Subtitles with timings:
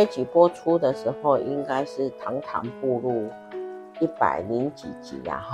[0.00, 3.28] 一集播出的时候，应该是堂堂步入
[4.00, 5.44] 一百零几集呀，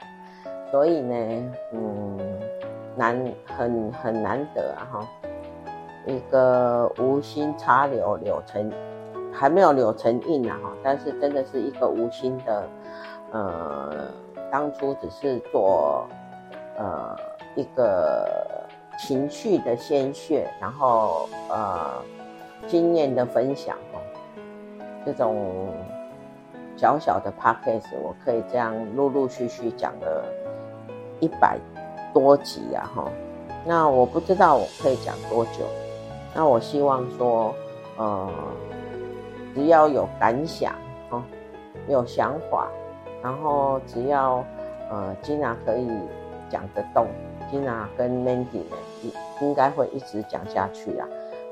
[0.70, 2.18] 所以呢，嗯，
[2.96, 5.08] 难很很难得啊哈，
[6.06, 8.70] 一个无心插柳柳成，
[9.32, 12.68] 还没有柳成荫啊哈，但是真的是一个无心的，
[13.32, 14.10] 呃，
[14.50, 16.06] 当初只是做
[16.76, 17.16] 呃
[17.54, 18.28] 一个
[18.98, 22.02] 情绪的鲜血，然后呃。
[22.68, 23.98] 经验的分享哦，
[25.04, 25.72] 这种
[26.76, 30.24] 小小的 podcast 我可以这样陆陆续续讲了
[31.18, 31.58] 一百
[32.12, 33.10] 多集呀哈，
[33.66, 35.64] 那我不知道我可以讲多久，
[36.34, 37.54] 那我希望说，
[37.96, 38.30] 呃，
[39.54, 40.72] 只要有感想
[41.10, 41.22] 哈，
[41.88, 42.68] 有想法，
[43.22, 44.44] 然后只要
[44.90, 45.88] 呃 Gina 可以
[46.48, 47.06] 讲得动
[47.50, 51.08] ，Gina 跟 Mandy 呢，应应该会一直讲下去啊。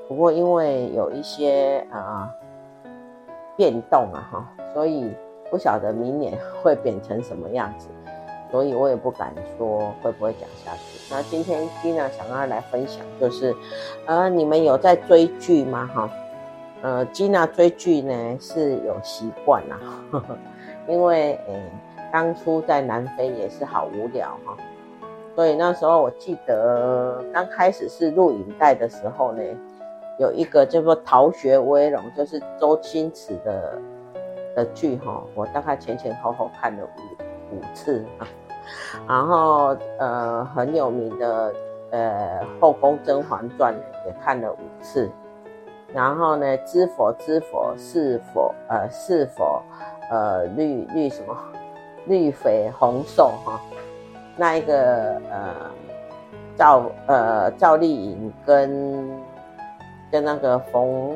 [0.09, 2.31] 不过因为有一些啊、
[3.57, 5.11] 变动啊哈，所以
[5.51, 7.89] 不晓得明年 会变成什么样子，
[8.53, 11.13] 所以我也不敢说会不会讲下去。
[11.13, 13.55] 那今天 Gina 想要来分享，就是
[14.07, 16.11] 呃你们有在追剧吗哈？
[16.83, 19.81] 呃 Gina 追剧呢是有习惯啦，
[20.87, 21.71] 因为诶
[22.13, 24.57] 当初在南非也是好无聊哈，
[25.35, 29.43] 所以那时候我记得刚开始是录影带的时候呢。
[30.19, 33.79] 有一个叫做《逃学威龙》，就是周星驰的
[34.55, 38.27] 的剧哈，我大概前前后后看了五五次啊。
[39.07, 41.55] 然后呃很有名的
[41.91, 43.75] 呃《后宫甄嬛传》
[44.07, 45.11] 也看了五次。
[45.93, 49.63] 然后呢，知否知否是否呃是否
[50.11, 51.37] 呃绿绿什么
[52.07, 53.61] 绿肥红瘦哈？
[54.35, 55.55] 那一个呃
[56.57, 59.26] 赵呃赵丽颖跟。
[60.17, 61.15] 跟那个冯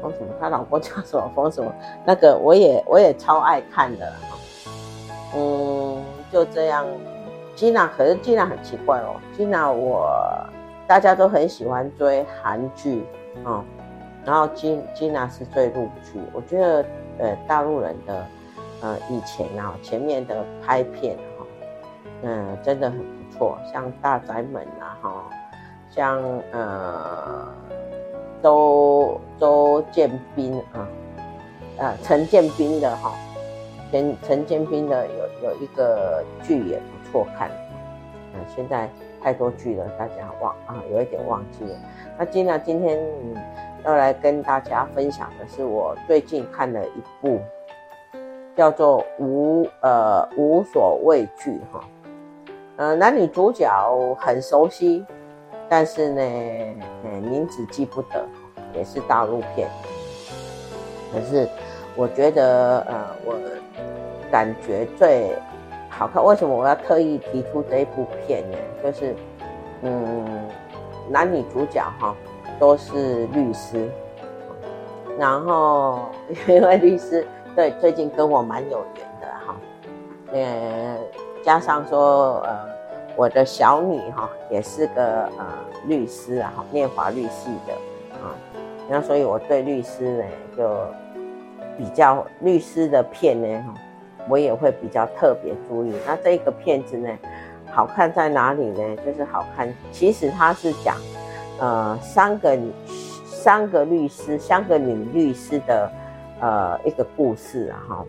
[0.00, 1.74] 冯什么，他老公叫什么冯什么？
[2.04, 4.38] 那个我也我也超爱看的哈。
[5.34, 6.00] 嗯，
[6.30, 6.86] 就这样。
[7.56, 10.08] Gina 可是 Gina 很奇怪哦，Gina 我
[10.86, 13.04] 大家都很喜欢追韩剧
[13.44, 13.64] 啊，
[14.24, 16.20] 然后 Gina 是追陆剧。
[16.32, 16.84] 我觉得
[17.18, 18.26] 呃大陆人的
[18.82, 21.46] 呃以前啊前面的拍片哈，
[22.22, 23.04] 嗯真的很不
[23.36, 25.24] 错，像大宅门啊哈，
[25.90, 27.48] 像呃。
[28.46, 30.86] 周周建斌啊，
[31.80, 33.12] 啊陈建斌的哈，
[33.90, 38.88] 陈陈建斌的有有一个剧也不错看，啊现在
[39.20, 41.76] 太多剧了，大家忘啊有一点忘记了。
[42.16, 43.34] 那 Gina 今天嗯
[43.84, 47.40] 要来跟大家分享的是我最近看了一部
[48.54, 51.80] 叫做无呃无所畏惧哈，
[52.76, 53.68] 呃男女主角
[54.16, 55.04] 很熟悉。
[55.68, 56.22] 但是呢，
[57.04, 58.24] 嗯，名字记不得，
[58.72, 59.68] 也是大陆片。
[61.12, 61.48] 可是
[61.96, 63.34] 我觉得，呃，我
[64.30, 65.34] 感觉最
[65.88, 66.24] 好看。
[66.24, 68.56] 为什么我要特意提出这一部片呢？
[68.82, 69.14] 就是，
[69.82, 70.48] 嗯，
[71.08, 72.14] 男女主角哈
[72.60, 73.90] 都是律师，
[75.18, 76.00] 然后
[76.46, 79.56] 因为律师对最近跟我蛮有缘的哈，
[80.32, 80.98] 呃，
[81.42, 82.75] 加上说呃。
[83.16, 85.46] 我的小女哈也是个呃
[85.86, 87.72] 律师啊，哈，念法律系的
[88.12, 88.36] 啊，
[88.90, 90.24] 那所以我对律师呢
[90.54, 90.86] 就
[91.78, 93.74] 比较律师的片呢哈，
[94.28, 95.94] 我也会比较特别注意。
[96.06, 97.08] 那这个片子呢，
[97.70, 98.96] 好看在哪里呢？
[99.04, 100.94] 就是好看，其实它是讲
[101.58, 102.58] 呃三个
[103.24, 105.90] 三个律师，三个女律师的
[106.40, 108.04] 呃一个故事啊哈。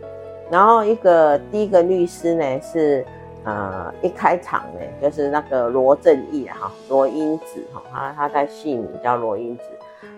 [0.50, 3.06] 然后一个第一个律师呢是。
[3.48, 9.64] 呃，一开场呢，就是那个罗正义哈，罗英子哈，他他在戏名叫罗英子。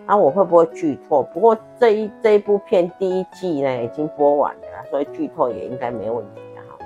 [0.04, 1.22] 那我会不会剧透？
[1.22, 6.84] 不过这一这一部片第一季呢已经播完了，所以剧透也应该没问题的哈。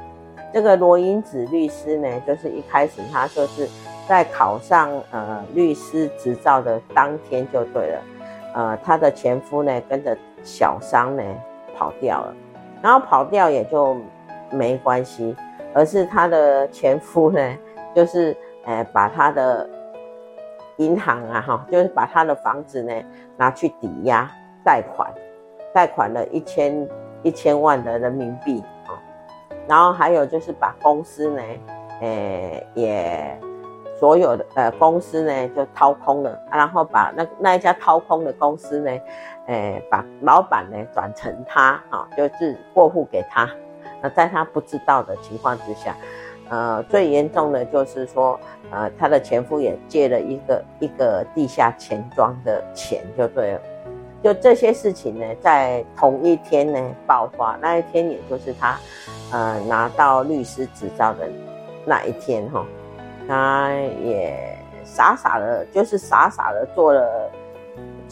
[0.52, 3.66] 这个罗英子律师呢，就是一开始他就是
[4.06, 8.02] 在考上呃律师执照的当天就对了，
[8.54, 11.22] 呃，他的前夫呢跟着小三呢
[11.74, 12.34] 跑掉了，
[12.82, 13.96] 然后跑掉也就
[14.50, 15.34] 没关系，
[15.74, 17.58] 而是她的前夫呢，
[17.94, 19.68] 就是呃把她的
[20.76, 22.92] 银行啊哈，就是把她的房子呢
[23.36, 24.30] 拿去抵押
[24.64, 25.12] 贷款，
[25.74, 26.88] 贷款了一千
[27.22, 28.96] 一千万的人民币啊，
[29.66, 31.42] 然后还有就是把公司呢，
[32.00, 33.38] 呃也。
[33.96, 38.90] 所有的呃公司呢就掏空了，然后把那那一家掏空的公司呢，
[39.46, 43.48] 呃把老板呢转成他啊，就是过户给他。
[44.04, 45.96] 那在他不知道的情况之下，
[46.50, 48.38] 呃最严重的就是说，
[48.70, 53.60] 呃他的前夫也借了一个一个地下钱庄的钱就对了。
[54.22, 58.78] 就这些事情呢，在同一天呢爆发，那一天也就是他
[59.32, 61.26] 呃拿到律师执照的
[61.86, 62.62] 那一天哈。
[63.26, 63.70] 他
[64.02, 64.54] 也
[64.84, 67.30] 傻傻的，就是傻傻的做了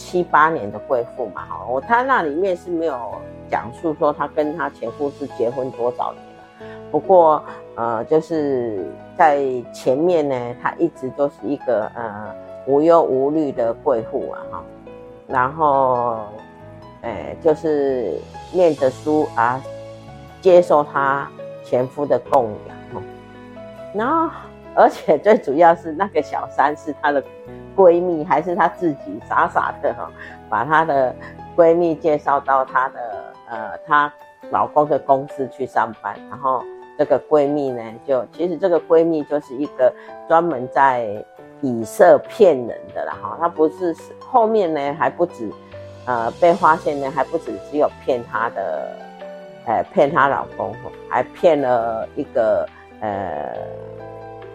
[0.05, 3.15] 七八年的贵妇嘛，哈，我他那里面是没有
[3.49, 7.41] 讲述说他跟他前夫是结婚多少年，不过
[7.77, 8.85] 呃，就是
[9.17, 9.41] 在
[9.73, 12.35] 前面呢，他一直都是一个呃
[12.67, 14.65] 无忧无虑的贵妇啊，哈，
[15.29, 16.19] 然后，
[17.03, 18.19] 哎，就是
[18.51, 19.63] 念着书啊，
[20.41, 21.31] 接受他
[21.65, 23.03] 前夫的供养，哈，
[23.95, 24.29] 然后。
[24.75, 27.23] 而且最主要是那个小三是她的
[27.77, 30.11] 闺蜜，还是她自己傻傻的哈，
[30.49, 31.15] 把她的
[31.55, 33.01] 闺蜜介绍到她的
[33.49, 34.13] 呃她
[34.51, 36.65] 老公的公司去上班，然后
[36.97, 39.93] 这个闺蜜呢，就其实这个闺蜜就是一个
[40.27, 41.07] 专门在
[41.61, 45.51] 以色骗人的啦哈，她不是后面呢还不止
[46.07, 48.97] 呃被发现呢还不止只有骗她的
[49.67, 50.75] 呃骗她老公，
[51.11, 52.67] 还骗了一个
[53.01, 53.55] 呃。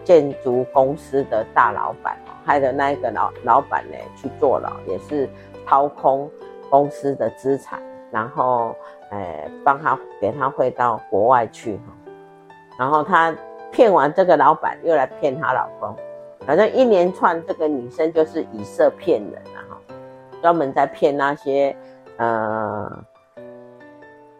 [0.08, 5.28] 建筑公司的大老板，害得那一个老老板呢去坐牢，也是
[5.66, 6.30] 掏空
[6.70, 7.78] 公司的资产，
[8.10, 8.74] 然后
[9.10, 12.12] 诶帮他给他汇到国外去哈，
[12.78, 13.36] 然后他
[13.70, 15.94] 骗完这个老板，又来骗她老公，
[16.46, 19.78] 反正一连串这个女生就是以色骗人了哈，
[20.40, 21.76] 专门在骗那些
[22.16, 22.90] 呃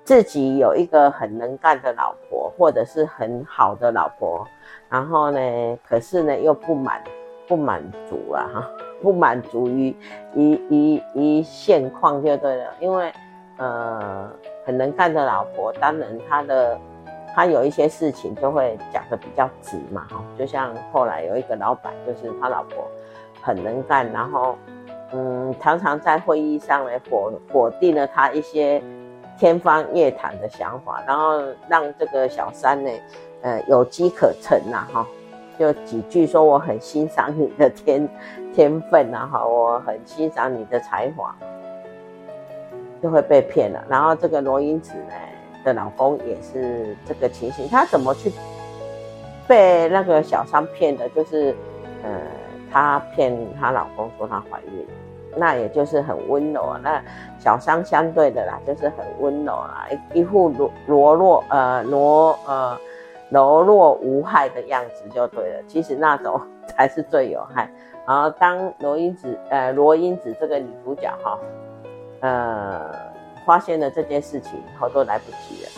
[0.09, 4.43] 自己有一个很能干的老婆，或者是很好的老婆。
[4.89, 7.05] 然后呢，可是呢又不满
[7.47, 8.71] 不满足啊哈，
[9.03, 9.95] 不满足于
[10.35, 13.13] 一一一现况就对了，因为
[13.59, 14.33] 呃
[14.65, 16.81] 很能干的老婆，当然他的
[17.35, 22.89] 他有一些事情就会讲得比较直嘛哈，就像后来有一个老板，就是他老婆
[23.43, 24.57] 很能干，然后
[25.13, 28.83] 嗯常常在会议上呢否否定了他一些
[29.39, 32.91] 天方夜谭的想法，然后让这个小三呢。
[33.41, 35.07] 呃，有机可乘呐，哈，
[35.57, 38.09] 就几句说我很欣赏你的天
[38.53, 41.33] 天分呐，哈，我很欣赏你的才华，
[43.01, 43.81] 就会被骗了。
[43.89, 45.15] 然后这个罗英子呢
[45.65, 48.33] 的老公也是这个情形，他怎么去
[49.47, 51.09] 被那个小三骗的？
[51.11, 51.55] 就是
[52.03, 52.21] 呃，
[52.73, 54.85] 他骗她老公说她怀孕，
[55.39, 56.81] 那也就是很温柔啊。
[56.83, 57.03] 那
[57.39, 62.79] 小三相对的啦，就是很温柔啊，一一副罗罗罗呃柔呃。
[63.31, 67.71] 柔弱无害的样子就对了，其实那种 才是最有害。
[68.07, 71.39] 然后当罗英子，呃，罗英子这个女主角哈，
[72.21, 72.91] 呃，
[73.45, 75.71] 发现了这件事情以后都来不及了。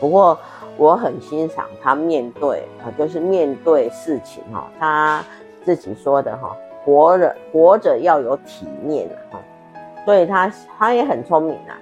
[0.00, 0.38] 不过
[0.78, 5.22] 我很欣赏她面对啊，就是面对事情哈，她
[5.62, 9.40] 自己说的哈，活着活着要有体面啊，
[10.04, 11.78] 所以他他也很聪明啊，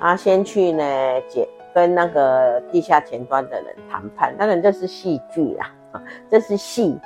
[0.00, 0.84] 他先去呢
[1.28, 1.48] 解。
[1.72, 6.98] 跟那个地下前端的人谈判，当然这是戏剧啦，啊， 这是戏，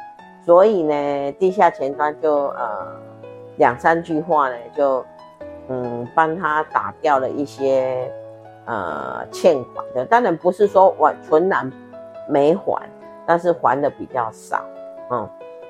[0.43, 2.97] 所以呢，地下前端就呃
[3.59, 5.04] 两三句话呢，就
[5.69, 8.11] 嗯帮他打掉了一些
[8.64, 11.71] 呃欠款的，当然不是说完全然
[12.26, 12.88] 没还，
[13.26, 14.64] 但是还的比较少，
[15.11, 15.28] 嗯，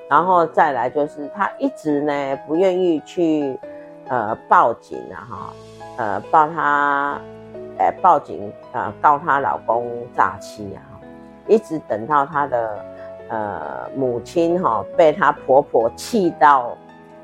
[0.09, 3.59] 然后再来就是他一直呢不愿意去
[4.07, 5.53] 呃报警啊哈，
[5.97, 7.19] 呃报他。
[7.77, 9.85] 呃，报警啊，告她老公
[10.15, 10.79] 诈欺啊，
[11.45, 12.85] 一直等到她的
[13.27, 16.77] 呃母亲哈被她婆婆气到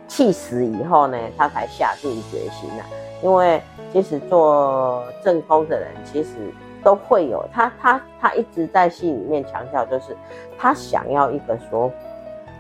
[0.10, 2.86] 气死以后呢，她才下定决心啊。
[3.24, 3.62] 因为
[3.94, 10.18] 其实做正宫的人，其实都会有她她她一直在戏里面强调，就是
[10.58, 11.90] 她想要一个说，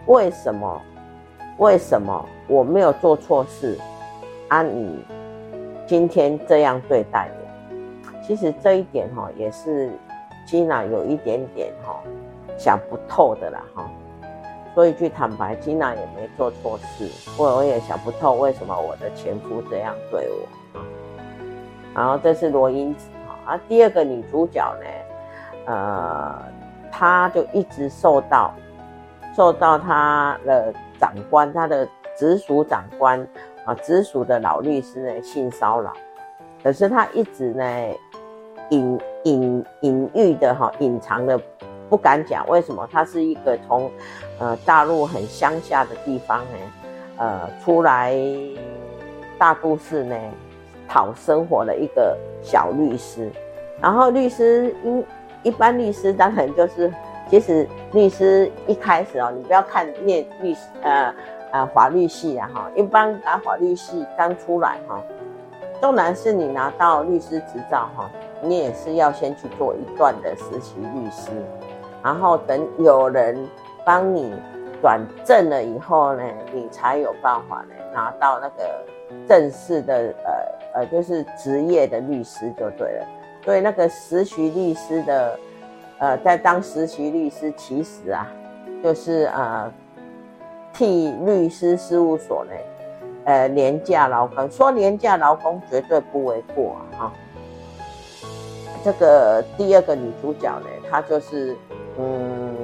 [0.08, 0.81] 为什么
[1.58, 3.77] 为什么我没有做错事
[4.50, 4.62] 啊？
[4.63, 5.03] 你
[5.86, 7.41] 今天这样对待我？
[8.22, 9.91] 其实这一点哈也是
[10.46, 12.00] 吉娜有一点点哈
[12.58, 13.89] 想不透的啦哈，
[14.74, 20.81] 说一句坦白，吉娜也没做错事，我我也想不透为什么我的前夫这样对我。
[21.93, 24.86] 然后这是罗英子哈，啊，第二个女主角呢，
[25.65, 26.41] 呃，
[26.91, 28.53] 她就一直受到
[29.36, 33.20] 受到他的长官，他的直属长官
[33.66, 35.94] 啊，直属的老律师呢性骚扰，
[36.64, 37.64] 可是他一直呢
[38.70, 41.40] 隐隐隐喻的哈，隐藏的
[41.90, 42.88] 不敢讲，为什么？
[42.92, 43.92] 他是一个从
[44.40, 46.58] 呃大陆很乡下的地方呢，
[47.18, 48.16] 呃，出来
[49.38, 50.16] 大都市呢。
[50.94, 53.32] 讨生活的一个小律师，
[53.80, 55.02] 然后律师因
[55.42, 56.92] 一般律师当然就是，
[57.32, 61.16] 其实律师一开始哦，你不要看念律师呃
[61.54, 65.02] 呃法律系啊哈，一般打法律系刚出来哈，
[65.80, 68.12] 纵然是你拿到律师执照哈，
[68.44, 71.32] 你也是要先去做一段的实习律师，
[72.04, 73.48] 然后等有人
[73.86, 74.34] 帮你
[74.82, 76.24] 转正了以后呢，
[76.54, 78.86] 你才有办法呢拿到那个
[79.26, 80.62] 正式的呃。
[80.74, 83.06] 呃，就是职业的律师就对了，
[83.44, 85.38] 所以那个实习律师的，
[86.01, 88.27] 呃，在当实习律师，其实啊，
[88.84, 89.72] 就是呃，
[90.74, 92.51] 替律师事务所呢，
[93.25, 97.13] 呃，廉价劳工，说廉价劳工绝对不为过啊。
[98.84, 101.55] 这个第二个女主角呢，她就是
[101.98, 102.55] 嗯。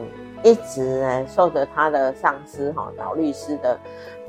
[0.44, 3.80] 一直呢受着她的上司哈老律师的，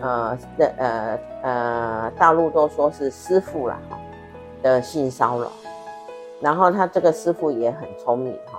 [0.01, 3.99] 呃的呃呃大陆都说是师傅啦哈
[4.63, 5.53] 的性骚扰，
[6.41, 8.58] 然后他这个师傅也很聪明哈，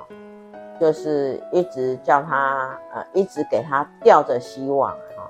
[0.79, 5.29] 就是一直叫他呃一直给他吊着希望哈，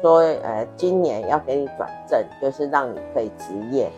[0.00, 3.90] 说呃今年要给你转正，就是让你可以执业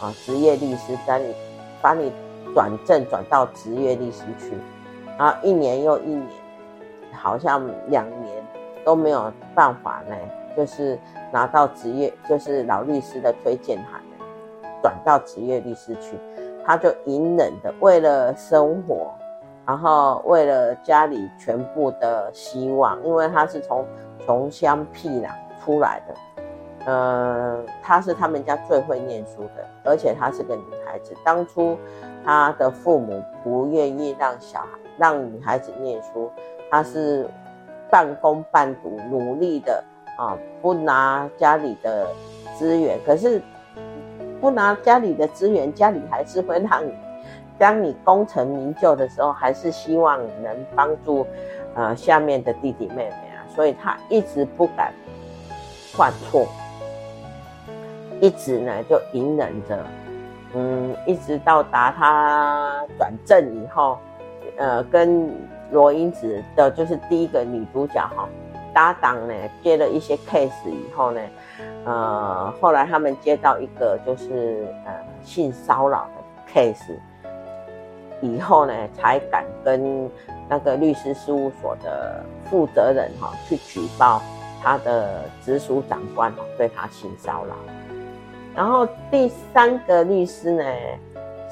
[0.00, 1.34] 啊执业律师，把你
[1.82, 2.12] 把你
[2.54, 4.52] 转正转到执业律师去，
[5.18, 6.26] 然后一年又一年。
[7.16, 8.44] 好像两年
[8.84, 10.16] 都没有办法呢，
[10.56, 10.98] 就是
[11.32, 14.02] 拿到职业，就是老律师的推荐函，
[14.82, 16.18] 转到职业律师去，
[16.66, 19.14] 他就隐忍的为了生活，
[19.66, 23.84] 然后为了家里全部的希望，因为他是从
[24.24, 25.30] 穷乡僻壤
[25.64, 26.14] 出来的，
[26.86, 31.78] 呃，他是他们家最会念书的，而且她是个女孩子，当初
[32.24, 34.68] 他的父母不愿意让小孩
[34.98, 36.30] 让女孩子念书。
[36.70, 37.28] 他是
[37.88, 39.82] 半工半读，努力的
[40.18, 42.08] 啊，不拿家里的
[42.58, 43.40] 资源，可是
[44.40, 46.82] 不拿家里的资源，家里还是会让，
[47.58, 51.26] 当你功成名就的时候，还是希望能帮助
[51.74, 54.92] 呃下面的弟弟妹妹啊，所以他一直不敢
[55.92, 56.46] 犯错，
[58.20, 59.78] 一直呢就隐忍着，
[60.54, 63.98] 嗯，一直到达他转正以后，
[64.56, 65.30] 呃，跟。
[65.70, 68.28] 罗英子的就是第一个女主角哈，
[68.72, 71.20] 搭档呢接了一些 case 以后呢，
[71.84, 74.92] 呃，后来他们接到一个就是呃
[75.24, 76.96] 性骚扰的 case，
[78.20, 80.10] 以后呢才敢跟
[80.48, 84.20] 那个律师事务所的负责人哈去举报
[84.62, 87.54] 他的直属长官对他性骚扰，
[88.54, 90.64] 然后第三个律师呢。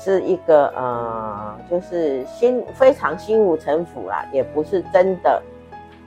[0.05, 5.41] 是一个呃，就是心非常心无城府啦，也不是真的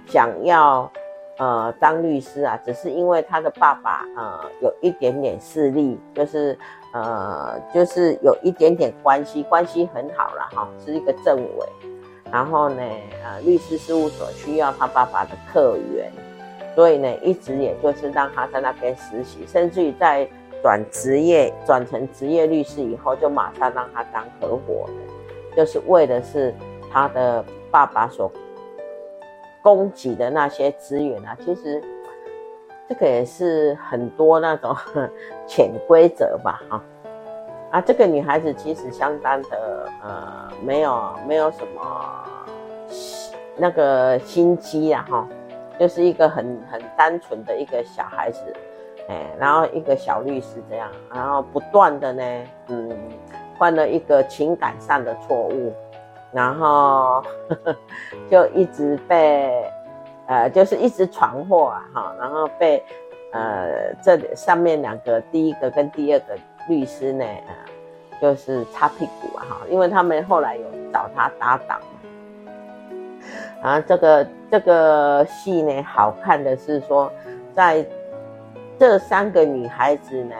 [0.06, 0.92] 想要
[1.38, 6.58] 呃当律师啊，只是因为他的爸爸呃有一点点势力，就是
[6.96, 11.68] 呃就是有一点点关系，关系很好了哈，是一个政委。
[12.32, 12.82] 然后呢，
[13.24, 16.12] 呃，律师事务所需要他爸爸的客源，
[16.74, 20.28] 所以呢，一直也就是让他在那边实习，甚至于在。
[20.64, 26.52] 转职业转成职业律师以后，就马上让他当合伙人，就是为的是
[26.92, 28.32] 他的爸爸所
[29.62, 31.38] 供给的那些资源啊。
[31.46, 31.80] 其实
[32.88, 34.75] 这个也是很多那种
[35.48, 36.82] 潜规则吧，哈
[37.72, 42.24] 啊，这个女孩子其实相当的呃，没有没有什么
[43.58, 45.27] 那个心机啊，哈，
[45.80, 48.42] 就是一个很很单纯的一个小孩子。
[49.08, 52.24] 哎，然后一个小律师这样，然后不断的呢，
[52.70, 52.89] 嗯，
[53.56, 55.72] 犯了一个情感上的错误，
[56.32, 57.75] 然后呵 呵
[58.27, 59.72] 就一直被，
[60.27, 62.84] 呃，就是一直闯祸啊，哈，然后被，
[63.32, 67.53] 呃，这上面两个第一个跟第二个律师呢，呃，
[68.22, 71.79] 就是擦屁股啊，哈，因为他们后来有找他搭档，
[73.63, 77.12] 然后这个这个戏呢，好看的是说
[77.53, 77.86] 在。
[78.77, 80.36] 这三个女孩子呢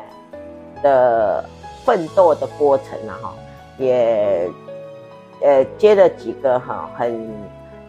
[0.84, 1.42] 的
[1.86, 3.34] 奋斗的过程啊，哈，
[3.78, 4.52] 也
[5.42, 7.30] 呃接了几个哈很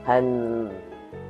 [0.05, 0.71] 很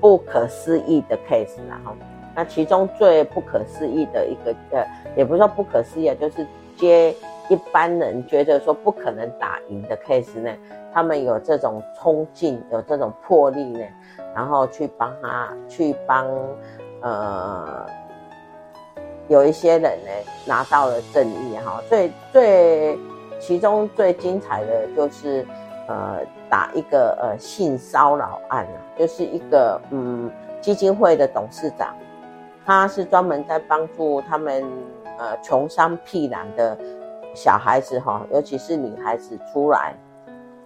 [0.00, 1.92] 不可思议的 case 然后，
[2.34, 4.86] 那其中最不可思议的一个呃，
[5.16, 7.14] 也不是说不可思议啊，就是接
[7.48, 10.50] 一般人觉得说不可能打赢的 case 呢，
[10.92, 13.80] 他们有这种冲劲，有这种魄力呢，
[14.34, 16.26] 然后去帮他去帮
[17.00, 17.86] 呃
[19.28, 20.10] 有一些人呢
[20.44, 22.98] 拿到了正义哈，最最
[23.38, 25.46] 其中最精彩的就是
[25.88, 31.94] 呃打一个呃性骚扰案啊，就是一个嗯基金会的董事长，
[32.64, 34.64] 他是专门在帮助他们
[35.18, 36.76] 呃穷乡僻壤的。
[37.34, 39.94] 小孩子哈，尤其是女孩子出来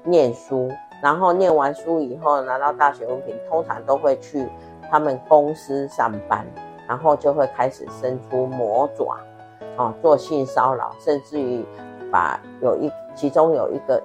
[0.05, 0.71] 念书，
[1.03, 4.49] 然后念完书以后拿到大学文凭，通常都会去
[4.89, 6.47] 他们公司上班，
[6.87, 9.19] 然后就会开始伸出魔爪，
[9.79, 11.65] 哦，做性骚扰，甚至于
[12.09, 14.01] 把有一其中有一个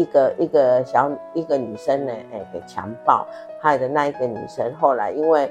[0.00, 3.26] 一个一个小一个女生呢，哎，给强暴，
[3.60, 5.50] 害的那一个女生后来因为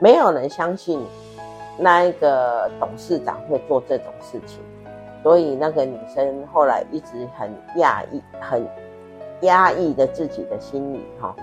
[0.00, 1.04] 没有人相信
[1.78, 4.60] 那一个董事长会做这种事情。
[5.22, 8.64] 所以那个女生后来一直很压抑，很
[9.40, 11.34] 压抑着自己的心理哈。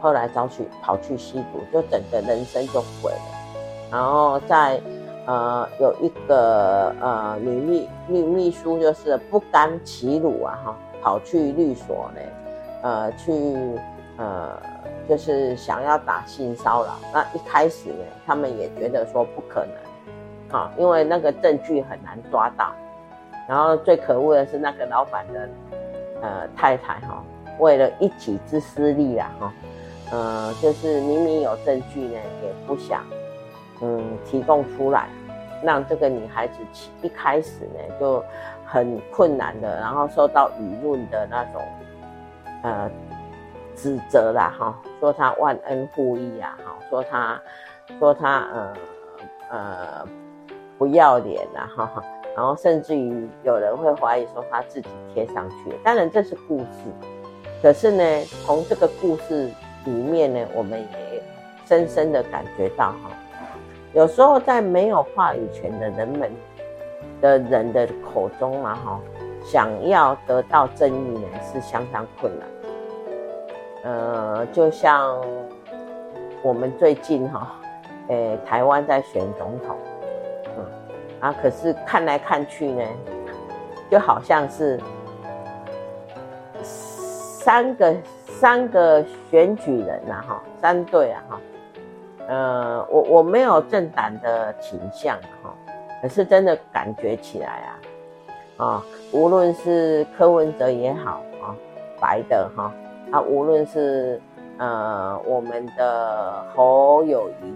[0.00, 3.20] 后来找去跑去吸毒，就整个人生就毁了。
[3.90, 4.78] 然后在
[5.24, 12.20] 呃有一个呃女秘女秘书，就是不甘其辱啊哈，跑去律所呢，
[12.82, 13.32] 呃去
[14.16, 14.60] 呃
[15.08, 16.94] 就是想要打性骚扰。
[17.12, 19.74] 那一开始呢，他们也觉得说不可能，
[20.50, 22.72] 哈，因为那个证据很难抓到。
[23.48, 25.48] 然后最可恶的是那个老板的
[26.20, 27.24] 呃太太哈，
[27.58, 29.52] 为了一己之私利啊哈，
[30.10, 33.02] 呃就是明明有证据呢，也不想
[33.80, 35.08] 嗯提供出来，
[35.62, 38.22] 让这个女孩子起一开始呢就
[38.70, 41.62] 很困难的，然后受到舆论的那种
[42.62, 42.90] 呃
[43.74, 47.40] 指责啦哈，说他忘恩负义啊哈，说他
[47.98, 48.74] 说他呃
[49.50, 50.08] 呃
[50.76, 52.02] 不要脸啊哈。
[52.36, 56.88] 然后甚至于有人会怀疑说他自己贴上去，当然这是故事，
[57.60, 59.50] 可是呢，从这个故事
[59.84, 61.22] 里面呢，我们也
[61.66, 63.10] 深深的感觉到哈，
[63.92, 66.30] 有时候在没有话语权的人们
[67.20, 69.00] 的人的口中啊哈，
[69.44, 72.48] 想要得到正义呢是相当困难。
[73.84, 75.16] 呃，就像
[76.42, 77.52] 我们最近哈，
[78.08, 79.76] 诶，台湾在选总统。
[81.20, 82.84] 啊，可是看来看去呢，
[83.90, 84.78] 就好像是
[86.62, 87.92] 三个
[88.28, 91.40] 三个选举人呐，哈，三对啊，哈，
[92.28, 95.52] 呃，我我没有政党的倾向哈，
[96.00, 97.64] 可是真的感觉起来
[98.56, 101.54] 啊，啊，无论是柯文哲也好啊，
[102.00, 102.72] 白的哈，
[103.10, 104.20] 啊，无论是
[104.58, 107.54] 呃我们的侯友谊。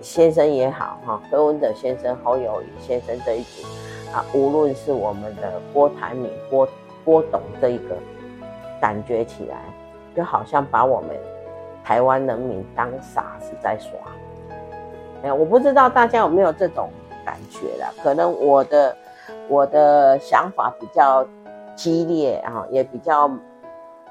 [0.00, 3.66] 先生也好哈，柯文哲先生、侯友谊先生这一组
[4.12, 6.68] 啊，无论是我们的郭台铭、郭
[7.04, 7.96] 郭董这一个，
[8.80, 9.56] 感觉起来
[10.14, 11.10] 就好像把我们
[11.82, 13.90] 台湾人民当傻子在耍。
[15.22, 16.90] 哎，我不知道大家有没有这种
[17.24, 17.92] 感觉啦？
[18.02, 18.96] 可能我的
[19.48, 21.26] 我的想法比较
[21.74, 23.30] 激烈啊，也比较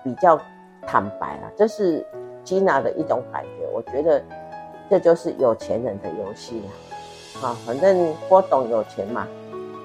[0.04, 0.40] 比较
[0.86, 2.06] 坦白啊，这是
[2.46, 3.68] Gina 的一种感觉。
[3.74, 4.24] 我觉得。
[4.90, 6.64] 这就是有钱人的游戏
[7.42, 7.52] 啊！
[7.52, 9.28] 啊，反正郭董有钱嘛，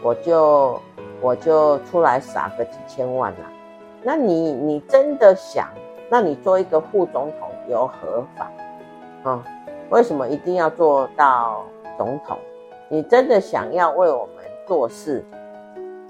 [0.00, 0.80] 我就
[1.20, 3.50] 我就出来撒个几千万啦。
[4.00, 5.66] 那你你真的想，
[6.08, 8.48] 那你做一个副总统有何妨？
[9.24, 9.44] 啊，
[9.92, 11.66] 为什么一定要做到
[11.98, 12.38] 总统？
[12.88, 15.22] 你真的想要为我们做事，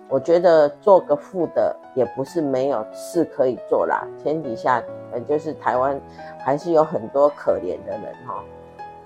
[0.09, 4.07] 我觉得做个副的也不是没有事可以做啦。
[4.23, 6.01] 天底下，呃，就是台湾
[6.38, 8.45] 还是有很多可怜的人哈。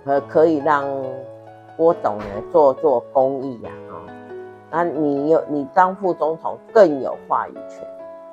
[0.05, 0.87] 可可以让
[1.75, 3.97] 郭董呢做做公益呀，啊，
[4.71, 7.83] 那你有你当副总统更有话语权，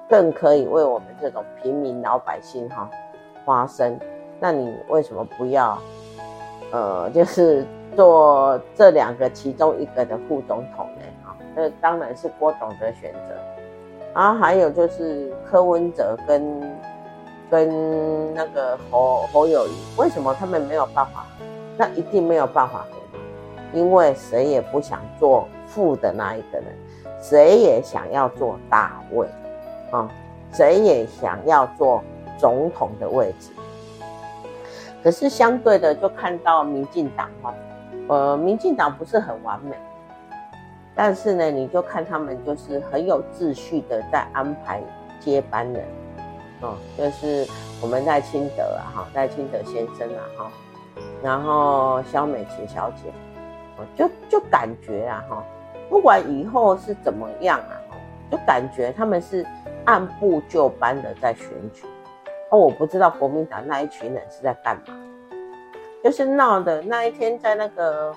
[0.09, 2.89] 更可以为我们这种平民老百姓哈
[3.45, 3.97] 发声。
[4.41, 5.77] 那你为什么不要
[6.73, 7.63] 呃，就是
[7.95, 11.05] 做这两个其中一个的副总统呢？
[11.23, 13.35] 啊，这当然是郭董的选择。
[14.15, 16.77] 然后还有就是柯文哲跟
[17.47, 21.27] 跟那个侯侯友宜，为什么他们没有办法？
[21.77, 22.97] 那一定没有办法合，
[23.71, 26.65] 因为谁也不想做副的那一个人，
[27.21, 29.27] 谁也想要做大位，
[29.91, 30.09] 啊，
[30.51, 32.03] 谁也想要做
[32.37, 33.51] 总统的位置。
[35.03, 37.53] 可是相对的，就看到民进党哈，
[38.07, 39.75] 呃，民进党不是很完美，
[40.95, 44.81] 但是呢，你就看他们就是很有秩序的在安排
[45.19, 45.85] 接班人，
[46.61, 47.45] 哦，就是
[47.81, 50.51] 我们赖清德啊，哈，赖清德先生啊，哈。
[51.21, 53.11] 然后萧美琴小姐，
[53.95, 55.43] 就就感觉啊哈，
[55.89, 57.75] 不管以后是怎么样啊，
[58.31, 59.45] 就感觉他们是
[59.85, 61.83] 按部就班的在选举。
[62.53, 64.93] 哦，我不知道国民党那一群人是在干嘛，
[66.03, 68.13] 就是闹的那一天在那个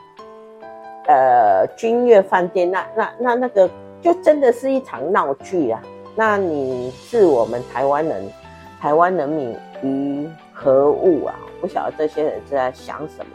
[1.09, 3.67] 呃君悦饭店，那那那那个
[4.03, 5.83] 就真的是一场闹剧啊！
[6.15, 8.31] 那你置我们台湾人、
[8.79, 11.35] 台湾人民于何物啊？
[11.63, 13.33] 不晓得这些人是在想什么。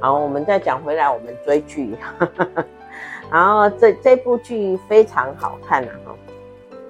[0.00, 1.96] 好，我们再讲回来，我们追剧，
[3.30, 5.94] 然后这这部剧非常好看啊！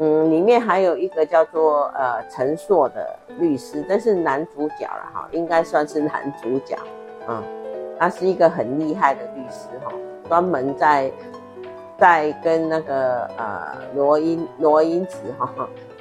[0.05, 6.77] 嗯，里面还有一个叫做呃陈硕的律师，但是男主角了哈，应该算是男主角。
[7.29, 7.41] 嗯，
[8.01, 9.93] 他是一个很厉害的律师哈，
[10.29, 11.13] 专门在
[11.97, 15.49] 在跟那个呃罗英罗英子哈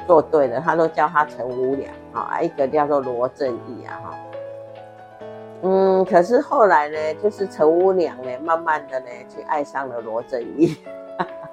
[0.08, 4.20] 做对的，他都叫他陈无良啊，一个叫做罗正义啊哈。
[5.62, 10.76] 嗯，可是后来呢，就是陈无良呢，慢慢的呢，去爱上了罗正义。
[11.20, 11.50] 哈哈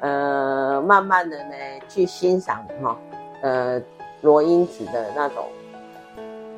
[0.00, 1.54] 呃，慢慢的呢，
[1.88, 2.96] 去欣赏哈，
[3.42, 3.80] 呃，
[4.20, 5.44] 罗英子的那种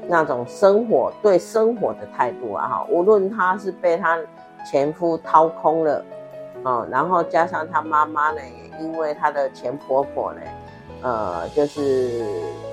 [0.08, 4.18] 那种生活对生活的态度啊哈，无论她是被她
[4.68, 6.04] 前夫掏空了，
[6.64, 10.40] 哦，然后加上她妈妈呢，也因为她的前婆婆呢，
[11.02, 12.24] 呃，就是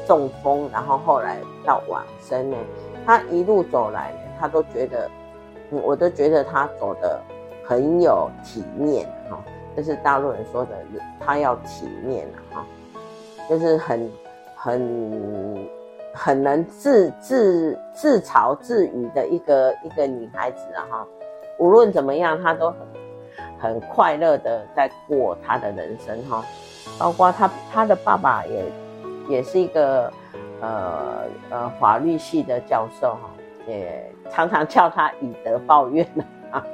[0.07, 2.57] 中风，然后后来到往生呢，
[3.05, 5.07] 她一路走来呢，她都觉得，
[5.69, 7.21] 我都觉得她走的
[7.63, 9.37] 很有体面哈。
[9.75, 10.71] 这是大陆人说的，
[11.19, 12.65] 她要体面了哈，
[13.49, 14.11] 就是很
[14.55, 15.69] 很
[16.13, 21.07] 很能自自自嘲自语的一个一个女孩子啊哈，
[21.59, 22.77] 无论怎么样，她都很
[23.59, 26.41] 很快乐的在过她的人生哈，
[26.97, 28.63] 包括她她的爸爸也
[29.27, 30.09] 也是一个
[30.61, 33.29] 呃呃法律系的教授哈，
[33.67, 36.07] 也常常叫她以德报怨
[36.49, 36.65] 啊，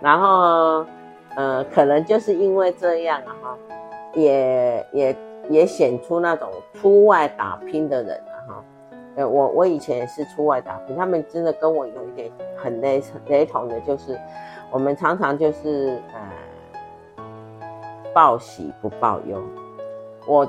[0.00, 0.86] 然后。
[1.36, 3.58] 呃，可能就是因为这样啊，哈，
[4.14, 5.16] 也也
[5.48, 8.64] 也显出那种出外打拼的人啊，哈。
[9.16, 14.18] 呃，我我以前也是出外打拼，他们真的跟我有一点很雷雷同的，就是
[14.72, 17.24] 我们常常就是呃
[18.12, 19.40] 报喜不报忧。
[20.26, 20.48] 我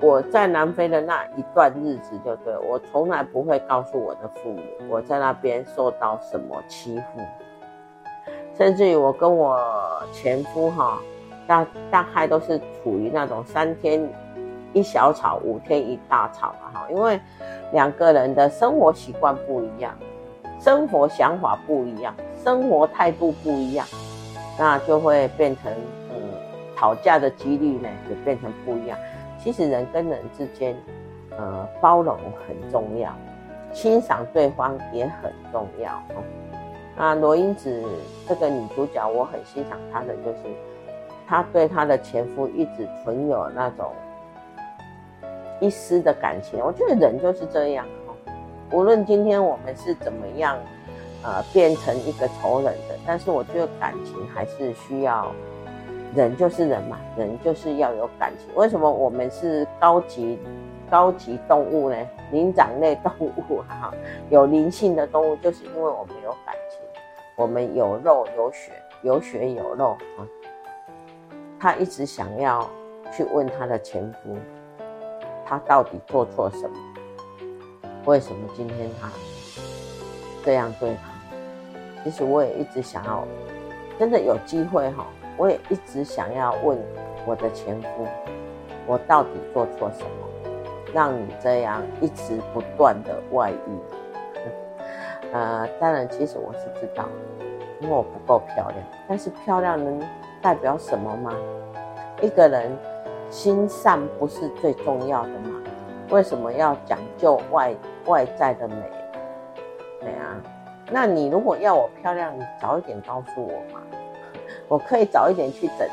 [0.00, 7.20] 我在南非的那一段日子，就对，我从来不会告诉我的父母我在那边受到什么欺负。
[8.56, 9.58] 甚至于我跟我
[10.12, 10.98] 前夫哈，
[11.46, 14.08] 大大概都是处于那种三天
[14.72, 17.20] 一小吵，五天一大吵啊哈，因为
[17.72, 19.94] 两个人的生活习惯不一样，
[20.60, 23.86] 生活想法不一样，生活态度不一样，
[24.58, 25.70] 那就会变成
[26.10, 26.16] 嗯，
[26.76, 28.98] 吵架的几率呢也变成不一样。
[29.38, 30.74] 其实人跟人之间，
[31.36, 32.16] 呃，包容
[32.48, 33.14] 很重要，
[33.72, 36.02] 欣赏对方也很重要。
[36.96, 37.82] 啊，罗英子
[38.28, 40.38] 这个女主角，我很欣赏她的，就是
[41.28, 43.92] 她对她的前夫一直存有那种
[45.60, 46.58] 一丝的感情。
[46.64, 48.14] 我觉得人就是这样哈，
[48.72, 50.58] 无论今天我们是怎么样，
[51.22, 55.30] 呃，变成一个仇人的，但是我觉得感情还是需要。
[56.14, 58.48] 人就是人嘛，人就是要有感情。
[58.54, 60.38] 为什么我们是高级
[60.88, 61.96] 高级动物呢？
[62.32, 63.92] 灵长类动物哈，
[64.30, 66.85] 有灵性的动物，就是因为我们有感情。
[67.36, 68.72] 我们有肉有血，
[69.02, 70.24] 有血有肉啊！
[71.60, 72.66] 他一直想要
[73.12, 74.38] 去问他的前夫，
[75.44, 76.76] 他到底做错什么？
[78.06, 79.10] 为什么今天他
[80.46, 81.12] 这样对他？
[82.02, 83.28] 其实我也一直想要，
[83.98, 86.78] 真的有机会哈，我也一直想要问
[87.26, 88.06] 我的前夫，
[88.86, 90.50] 我到底做错什么，
[90.94, 93.78] 让你这样一直不断的外遇？
[95.32, 97.04] 呃，当然，其实我是知道，
[97.80, 98.80] 因为我不够漂亮。
[99.08, 100.00] 但是漂亮能
[100.40, 101.34] 代表什么吗？
[102.22, 102.70] 一个人
[103.28, 105.60] 心善不是最重要的吗？
[106.10, 107.74] 为什么要讲究外
[108.06, 108.76] 外在的美？
[110.02, 110.40] 美啊，
[110.90, 113.80] 那你如果要我漂亮，你早一点告诉我嘛，
[114.68, 115.86] 我可以早一点去整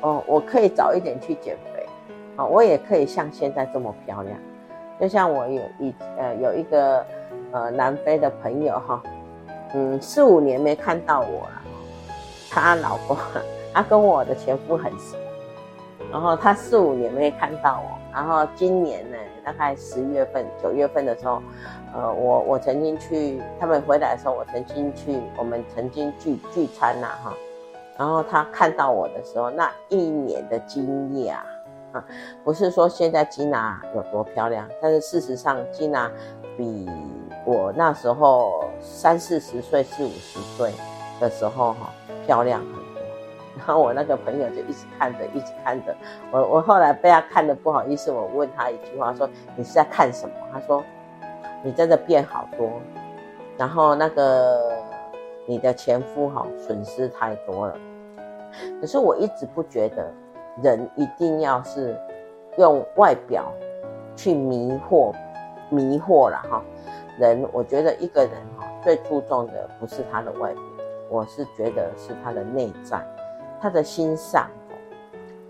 [0.00, 1.86] 容，哦，我可以早一点去减肥，
[2.36, 4.36] 啊，我也可以像现在这么漂亮。
[4.98, 7.04] 就像我有一呃有一个。
[7.54, 9.00] 呃，南非的朋友哈，
[9.74, 11.62] 嗯，四五年没看到我了。
[12.50, 13.16] 她老公，
[13.72, 15.16] 她跟我的前夫很熟，
[16.10, 21.40] 然后她四五年没看到我，然后今年呢，大概十月份、九月份的时候，
[21.94, 27.32] 呃，我我曾经去他们回来的时候，我曾经去，我们曾经聚聚餐呐哈，
[27.96, 30.84] 然后她看到我的时候，那一脸的惊
[31.24, 31.34] 讶
[31.92, 32.04] 啊，
[32.42, 36.10] 不是说现在吉娜有多漂亮，但是事实上吉娜
[36.58, 36.90] 比。
[37.44, 40.72] 我那时候三四十岁、四五十岁
[41.20, 41.92] 的时候，哈，
[42.26, 43.02] 漂亮很多。
[43.56, 45.94] 然后我那个朋友就一直看着，一直看着。
[46.32, 50.82] 我我后来被他看得不好意思，我问他一句话说：“你是在看什么？”他说
[51.62, 52.68] ：“你真的变好多，
[53.56, 54.72] 然后那个
[55.46, 57.76] 你的前夫哈损失太多了。”
[58.80, 60.12] 可是我一直不觉得
[60.62, 61.96] 人一定要是
[62.56, 63.52] 用外表
[64.16, 65.12] 去迷惑
[65.70, 66.62] 迷惑了哈。
[67.18, 70.62] 人我觉得一个人哈最注重的不是他的外表，
[71.08, 73.04] 我是觉得是他的内在。
[73.60, 74.46] 他的心上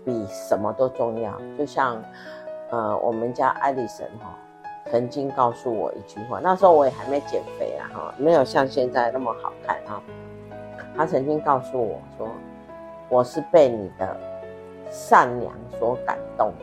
[0.05, 2.01] 比什么都重要，就像，
[2.69, 4.33] 呃，我们家艾丽森哈
[4.89, 10.01] 曾经告诉我一句话，那时候我也还没减肥啊哈，没有像现在那么好看啊。
[10.95, 12.29] 他曾经告诉我说，
[13.09, 14.15] 我是被你的
[14.89, 16.53] 善良所感动，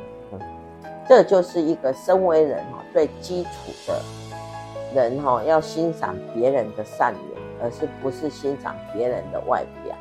[1.06, 3.50] 这就是一个身为人哈最基础
[3.86, 4.00] 的
[4.94, 9.96] 人哈要欣赏别人的善良，而是不是欣赏别人的外表。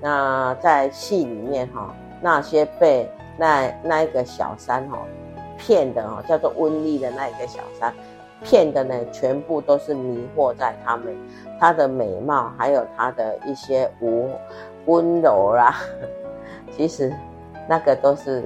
[0.00, 4.98] 那在戏里面哈，那些被那那一个小三哈
[5.58, 7.92] 骗的哈，叫做温丽的那一个小三
[8.42, 11.14] 骗的呢，全部都是迷惑在他们，
[11.58, 14.30] 她的美貌，还有她的一些无
[14.86, 15.76] 温柔啦，
[16.74, 17.12] 其实
[17.68, 18.42] 那个都是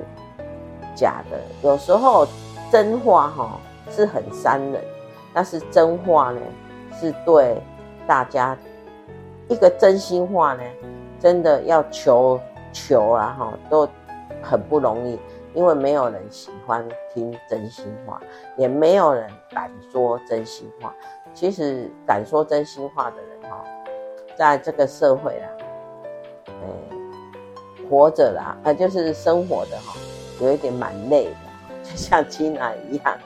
[0.96, 1.38] 假的。
[1.62, 2.26] 有时候
[2.72, 4.82] 真话哈是很伤人，
[5.34, 6.40] 但是真话呢
[6.98, 7.60] 是对
[8.06, 8.56] 大家
[9.48, 10.62] 一个真心话呢。
[11.20, 12.38] 真的要求
[12.70, 13.88] 求啊哈，都
[14.42, 15.18] 很不容易，
[15.54, 18.20] 因为没有人喜欢听真心话，
[18.58, 20.94] 也没有人敢说真心话。
[21.32, 23.64] 其实敢说真心话的人哈，
[24.36, 25.48] 在这个社会啊，
[26.46, 29.94] 哎，活着啦，呃，就是生活的哈，
[30.42, 31.36] 有一点蛮累的，
[31.84, 33.16] 就 像 Gina 一样，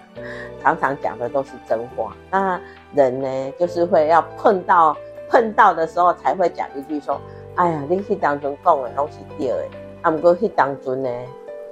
[0.62, 2.12] 常常讲的都是真话。
[2.30, 2.60] 那
[2.94, 4.94] 人呢，就是会要碰到
[5.30, 7.18] 碰到的时候，才会讲一句说。
[7.54, 9.68] 哎呀，你去当中讲的拢是对的，
[10.02, 11.10] 啊，不过去当中呢，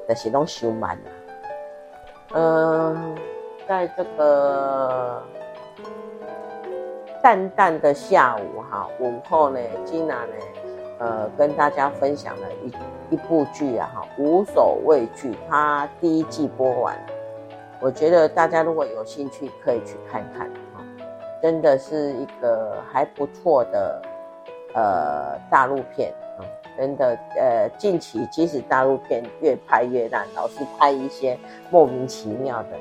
[0.08, 2.34] 就是拢伤慢了。
[2.34, 3.14] 嗯，
[3.68, 5.22] 在这个
[7.22, 10.34] 淡淡的下午哈，午后呢，Gina 呢，
[10.98, 16.96] 呃，跟大家分享了一一部剧啊，哈，无所畏惧，它第一季播完，
[17.80, 20.84] 我觉得大家如果有兴趣，可以去看看哈，
[21.42, 24.02] 真的是一个还不错的。
[24.74, 26.44] 呃，大陆片啊，
[26.76, 31.38] 真的，呃，近期即使大陆片越拍越烂，老是拍一些
[31.70, 32.76] 莫名其妙的，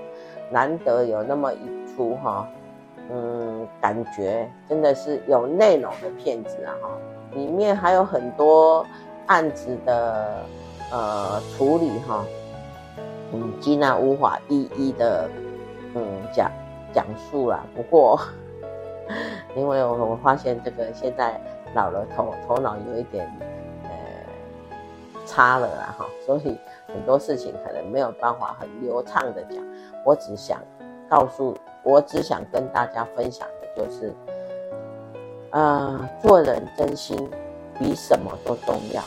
[0.49, 2.49] 难得有那么一出哈，
[3.09, 6.89] 嗯，感觉真的是有内容的片子啊哈，
[7.35, 8.83] 里面还有很多
[9.27, 10.43] 案子的
[10.91, 12.25] 呃处理哈，
[13.31, 15.29] 嗯，Gina 无法一一的
[15.93, 16.51] 嗯讲
[16.91, 18.19] 讲述啦，不过
[19.55, 21.39] 因为我我发现这个现在。
[21.73, 23.29] 老了头头脑有一点
[23.83, 23.89] 呃
[25.25, 29.61] 差了啦哈，所以很多事情可能没有办法很流畅的讲。
[30.05, 30.57] 我只想
[31.09, 34.13] 告诉，我只想跟大家分享的就是，
[35.59, 37.29] 啊、做人真心
[37.79, 39.01] 比什么都重要。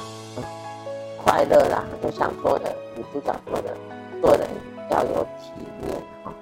[1.22, 3.76] 快乐啦，就像说的女主角说的，
[4.22, 4.48] 做人
[4.90, 6.32] 要有体面哈，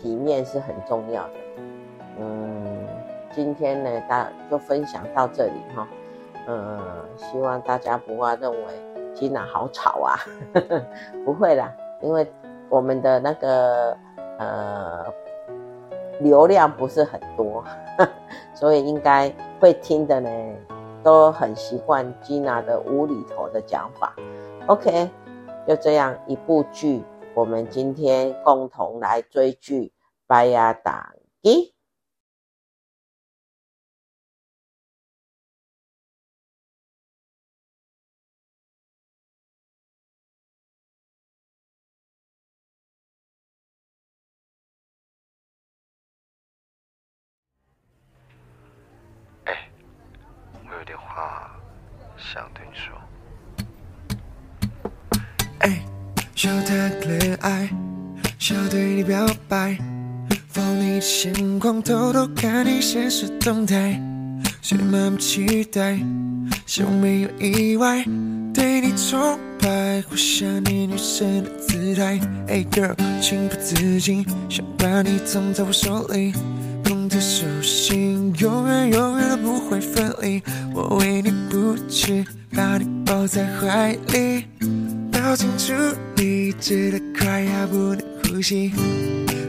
[0.00, 1.34] 体面是很重要的。
[2.18, 2.86] 嗯。
[3.34, 5.86] 今天呢，大就分享到这里哈，
[6.46, 6.80] 嗯，
[7.18, 8.58] 希望大家不要认为
[9.14, 10.16] Gina 好吵啊，
[10.54, 10.82] 呵呵，
[11.22, 11.70] 不会啦，
[12.00, 12.26] 因为
[12.70, 13.94] 我们的那个
[14.38, 15.04] 呃
[16.20, 17.64] 流量不是很多，
[18.54, 20.30] 所以应该会听的呢
[21.02, 24.14] 都很习惯 Gina 的无厘头的讲法。
[24.66, 25.08] OK，
[25.66, 27.02] 就这样一部剧，
[27.34, 29.82] 我们今天共同来追剧
[30.26, 30.72] 《拜亚
[50.86, 50.92] 党基》。
[52.18, 52.96] 想对你说，
[55.58, 55.84] 哎，
[56.34, 57.68] 想谈恋爱，
[58.38, 59.76] 想对你表白，
[60.48, 64.00] 放你的相框，偷偷看你限时动态，
[64.62, 65.98] 虽满满期待，
[66.64, 68.02] 希望没有意外，
[68.54, 72.18] 对你崇拜，活下你女神的姿态，
[72.48, 76.32] 哎，girl，情不自禁，想把你藏在我手里。
[77.08, 80.42] 的手心永远永远都不会分离，
[80.74, 84.44] 我为你不弃，把你抱在怀里，
[85.10, 85.72] 抱紧处
[86.16, 88.72] 理，直到快要不能呼吸。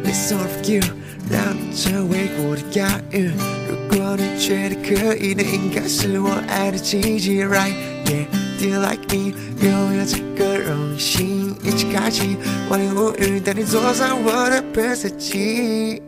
[0.05, 0.81] It's all of you，
[1.29, 3.31] 让你成为我的驾驭。
[3.67, 7.73] 如果你觉得可以，那应该是我爱的奇迹，Right?
[8.05, 9.33] Yeah，Do you like me？
[9.61, 12.37] 拥有这个荣幸，一起开启
[12.69, 16.01] 万里无云，带你坐上我的变色机。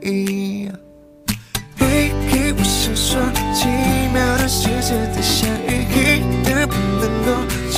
[2.59, 3.17] 我想说，
[3.53, 3.67] 奇
[4.13, 7.27] 妙的是真的相遇，嘿，能不能够
[7.71, 7.77] 承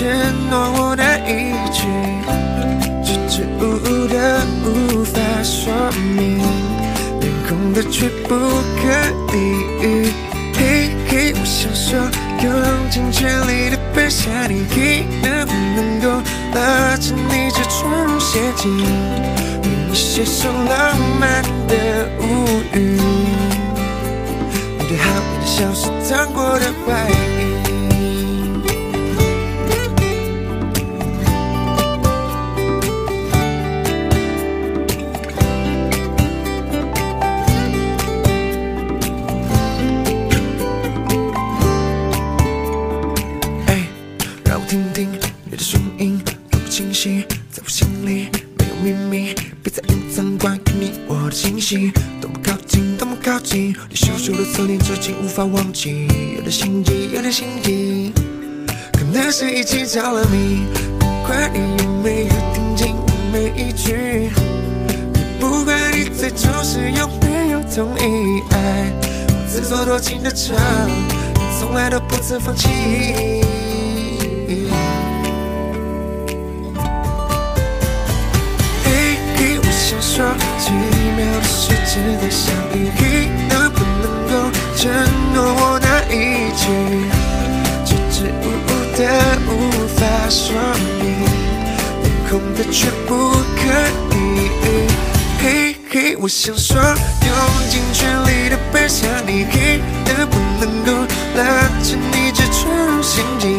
[0.49, 1.85] 诺我的一句？
[3.03, 5.71] 支支吾吾的无法说
[6.17, 6.39] 明，
[7.19, 8.35] 脸红的却不
[8.81, 8.81] 可
[9.31, 9.37] 理
[9.81, 10.11] 喻。
[10.55, 11.99] 嘿，嘿，我想说，
[12.43, 12.51] 用
[12.89, 16.09] 尽全力的奔向你，嘿，能不能够
[16.55, 18.67] 拉着你这种陷阱，
[44.43, 45.09] 让我听听
[45.45, 49.33] 你的声音，多么清晰，在我心里没有秘密。
[49.63, 51.91] 别再隐藏关于你，我的惊喜。
[52.19, 56.07] 多么靠近，多么靠近，你羞羞的侧脸，至今无法忘记。
[56.51, 58.11] 点心悸，有点心悸，
[58.91, 60.65] 可能是已经着了迷。
[60.99, 68.41] 不管你有没有听进我每一句，也不管你最终是有没有同意。
[68.51, 68.91] 爱，
[69.29, 70.53] 我自作多情的唱，
[70.89, 71.07] 你
[71.57, 72.67] 从来都不曾放弃。
[72.67, 73.41] 嘿，
[78.83, 80.73] 嘿，我想说，奇
[81.15, 82.91] 妙的是值得相遇，
[92.69, 93.71] 却不可
[94.12, 94.52] 理
[95.39, 100.91] 嘿嘿我想说用尽全力的奔向你嘿能不能够
[101.36, 103.56] 拉着你直闯入仙为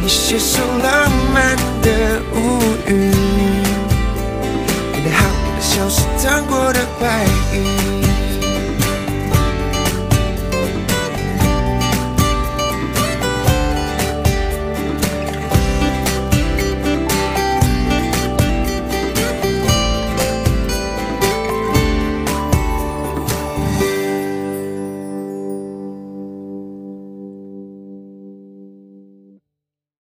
[0.00, 3.10] 你写首浪漫的乌云
[4.92, 7.71] 你的好你的笑是糖果的白衣